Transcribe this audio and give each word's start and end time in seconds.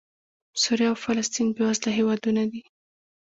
سوریه 0.61 0.87
او 0.91 0.95
فلسطین 1.03 1.47
بېوزله 1.55 1.91
هېوادونه 1.97 2.43
دي. 2.51 2.61